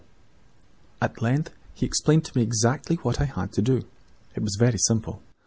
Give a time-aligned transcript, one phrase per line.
[0.99, 3.85] "At last he explained exactly what I was to do.
[4.33, 5.21] It was very simple.